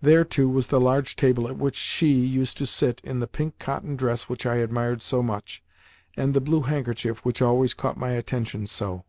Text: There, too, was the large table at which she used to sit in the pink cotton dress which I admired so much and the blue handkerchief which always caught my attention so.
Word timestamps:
There, 0.00 0.24
too, 0.24 0.48
was 0.48 0.66
the 0.66 0.80
large 0.80 1.14
table 1.14 1.46
at 1.46 1.56
which 1.56 1.76
she 1.76 2.10
used 2.14 2.56
to 2.58 2.66
sit 2.66 3.00
in 3.04 3.20
the 3.20 3.28
pink 3.28 3.60
cotton 3.60 3.94
dress 3.94 4.28
which 4.28 4.44
I 4.44 4.56
admired 4.56 5.00
so 5.02 5.22
much 5.22 5.62
and 6.16 6.34
the 6.34 6.40
blue 6.40 6.62
handkerchief 6.62 7.24
which 7.24 7.40
always 7.40 7.72
caught 7.72 7.96
my 7.96 8.10
attention 8.10 8.66
so. 8.66 9.04